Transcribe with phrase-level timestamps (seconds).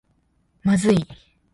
[0.63, 1.05] まずい